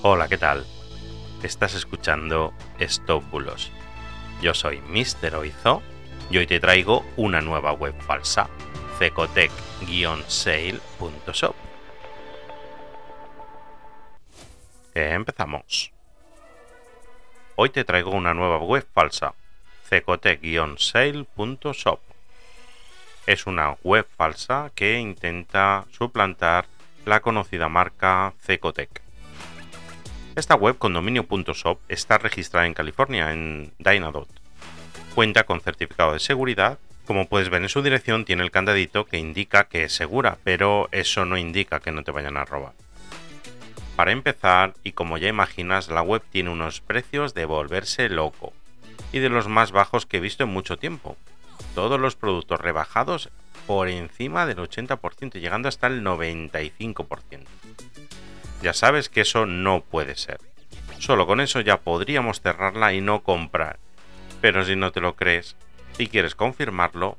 Hola, 0.00 0.28
¿qué 0.28 0.38
tal? 0.38 0.64
Estás 1.42 1.74
escuchando 1.74 2.54
Estópulos. 2.78 3.72
Yo 4.40 4.54
soy 4.54 4.80
Mr. 4.82 5.34
Oizo 5.34 5.82
y 6.30 6.38
hoy 6.38 6.46
te 6.46 6.60
traigo 6.60 7.04
una 7.16 7.40
nueva 7.40 7.72
web 7.72 8.00
falsa, 8.02 8.48
cecotec-sale.shop. 9.00 11.56
Empezamos. 14.94 15.90
Hoy 17.56 17.70
te 17.70 17.82
traigo 17.82 18.12
una 18.12 18.34
nueva 18.34 18.58
web 18.58 18.86
falsa, 18.94 19.34
cecotec-sale.shop. 19.90 22.00
Es 23.26 23.48
una 23.48 23.76
web 23.82 24.06
falsa 24.16 24.70
que 24.76 25.00
intenta 25.00 25.86
suplantar 25.90 26.66
la 27.04 27.18
conocida 27.18 27.68
marca 27.68 28.32
Cecotec. 28.40 29.07
Esta 30.38 30.54
web 30.54 30.78
con 30.78 30.92
dominio.shop 30.92 31.80
está 31.88 32.16
registrada 32.16 32.68
en 32.68 32.72
California, 32.72 33.32
en 33.32 33.72
Dynadot. 33.80 34.28
Cuenta 35.16 35.42
con 35.42 35.60
certificado 35.60 36.12
de 36.12 36.20
seguridad. 36.20 36.78
Como 37.08 37.26
puedes 37.26 37.50
ver 37.50 37.60
en 37.62 37.68
su 37.68 37.82
dirección 37.82 38.24
tiene 38.24 38.44
el 38.44 38.52
candadito 38.52 39.04
que 39.04 39.18
indica 39.18 39.64
que 39.64 39.82
es 39.82 39.92
segura, 39.92 40.38
pero 40.44 40.88
eso 40.92 41.24
no 41.24 41.38
indica 41.38 41.80
que 41.80 41.90
no 41.90 42.04
te 42.04 42.12
vayan 42.12 42.36
a 42.36 42.44
robar. 42.44 42.72
Para 43.96 44.12
empezar, 44.12 44.74
y 44.84 44.92
como 44.92 45.18
ya 45.18 45.26
imaginas, 45.26 45.88
la 45.88 46.02
web 46.02 46.22
tiene 46.30 46.50
unos 46.50 46.82
precios 46.82 47.34
de 47.34 47.44
volverse 47.44 48.08
loco, 48.08 48.52
y 49.10 49.18
de 49.18 49.30
los 49.30 49.48
más 49.48 49.72
bajos 49.72 50.06
que 50.06 50.18
he 50.18 50.20
visto 50.20 50.44
en 50.44 50.50
mucho 50.50 50.76
tiempo. 50.76 51.16
Todos 51.74 51.98
los 51.98 52.14
productos 52.14 52.60
rebajados 52.60 53.30
por 53.66 53.88
encima 53.88 54.46
del 54.46 54.58
80%, 54.58 55.40
llegando 55.40 55.68
hasta 55.68 55.88
el 55.88 56.04
95%. 56.04 57.40
Ya 58.62 58.72
sabes 58.72 59.08
que 59.08 59.20
eso 59.20 59.46
no 59.46 59.82
puede 59.82 60.16
ser. 60.16 60.40
Solo 60.98 61.26
con 61.26 61.40
eso 61.40 61.60
ya 61.60 61.80
podríamos 61.80 62.40
cerrarla 62.40 62.92
y 62.92 63.00
no 63.00 63.22
comprar. 63.22 63.78
Pero 64.40 64.64
si 64.64 64.74
no 64.74 64.90
te 64.92 65.00
lo 65.00 65.14
crees, 65.14 65.56
si 65.96 66.08
quieres 66.08 66.34
confirmarlo, 66.34 67.16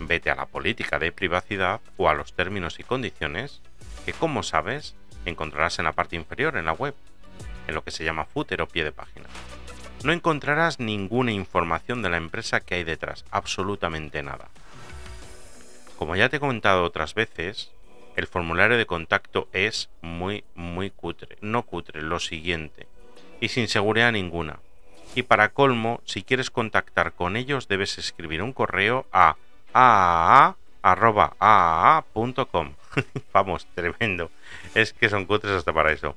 vete 0.00 0.30
a 0.30 0.34
la 0.34 0.46
política 0.46 0.98
de 0.98 1.12
privacidad 1.12 1.80
o 1.96 2.08
a 2.08 2.14
los 2.14 2.32
términos 2.32 2.80
y 2.80 2.84
condiciones 2.84 3.60
que, 4.04 4.12
como 4.12 4.42
sabes, 4.42 4.94
encontrarás 5.24 5.78
en 5.78 5.84
la 5.84 5.92
parte 5.92 6.16
inferior 6.16 6.56
en 6.56 6.64
la 6.64 6.72
web, 6.72 6.94
en 7.68 7.74
lo 7.74 7.84
que 7.84 7.90
se 7.90 8.04
llama 8.04 8.24
footer 8.24 8.62
o 8.62 8.68
pie 8.68 8.84
de 8.84 8.92
página. 8.92 9.26
No 10.02 10.12
encontrarás 10.12 10.80
ninguna 10.80 11.32
información 11.32 12.02
de 12.02 12.10
la 12.10 12.16
empresa 12.16 12.60
que 12.60 12.76
hay 12.76 12.84
detrás, 12.84 13.24
absolutamente 13.30 14.22
nada. 14.22 14.48
Como 15.98 16.16
ya 16.16 16.28
te 16.30 16.38
he 16.38 16.40
comentado 16.40 16.84
otras 16.84 17.14
veces, 17.14 17.70
el 18.16 18.26
formulario 18.26 18.76
de 18.76 18.86
contacto 18.86 19.48
es 19.52 19.90
muy, 20.02 20.44
muy 20.54 20.90
cutre. 20.90 21.38
No 21.40 21.62
cutre, 21.62 22.02
lo 22.02 22.18
siguiente. 22.20 22.86
Y 23.40 23.48
sin 23.48 23.68
seguridad 23.68 24.12
ninguna. 24.12 24.60
Y 25.14 25.22
para 25.22 25.50
colmo, 25.50 26.00
si 26.04 26.22
quieres 26.22 26.50
contactar 26.50 27.12
con 27.12 27.36
ellos, 27.36 27.68
debes 27.68 27.98
escribir 27.98 28.42
un 28.42 28.52
correo 28.52 29.06
a 29.12 29.36
aaa.com. 29.72 30.34
Vamos, 33.32 33.66
tremendo. 33.74 34.30
Es 34.74 34.92
que 34.92 35.08
son 35.08 35.26
cutres 35.26 35.52
hasta 35.52 35.72
para 35.72 35.92
eso. 35.92 36.16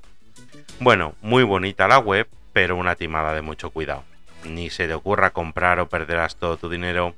Bueno, 0.80 1.16
muy 1.22 1.44
bonita 1.44 1.88
la 1.88 2.00
web, 2.00 2.28
pero 2.52 2.76
una 2.76 2.96
timada 2.96 3.34
de 3.34 3.42
mucho 3.42 3.70
cuidado. 3.72 4.04
Ni 4.44 4.70
se 4.70 4.88
te 4.88 4.94
ocurra 4.94 5.32
comprar 5.32 5.80
o 5.80 5.88
perderás 5.90 6.36
todo 6.36 6.58
tu 6.58 6.70
dinero. 6.70 7.16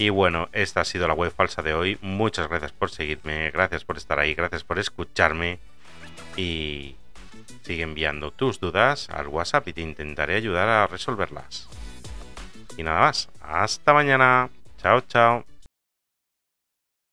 Y 0.00 0.08
bueno, 0.08 0.48
esta 0.54 0.80
ha 0.80 0.84
sido 0.86 1.06
la 1.06 1.12
web 1.12 1.30
falsa 1.30 1.60
de 1.60 1.74
hoy. 1.74 1.98
Muchas 2.00 2.48
gracias 2.48 2.72
por 2.72 2.90
seguirme, 2.90 3.50
gracias 3.50 3.84
por 3.84 3.98
estar 3.98 4.18
ahí, 4.18 4.32
gracias 4.32 4.64
por 4.64 4.78
escucharme. 4.78 5.58
Y 6.38 6.96
sigue 7.60 7.82
enviando 7.82 8.30
tus 8.30 8.60
dudas 8.60 9.10
al 9.10 9.28
WhatsApp 9.28 9.68
y 9.68 9.74
te 9.74 9.82
intentaré 9.82 10.36
ayudar 10.36 10.70
a 10.70 10.86
resolverlas. 10.86 11.68
Y 12.78 12.82
nada 12.82 13.00
más, 13.00 13.28
hasta 13.42 13.92
mañana. 13.92 14.48
Chao, 14.78 15.02
chao. 15.02 15.49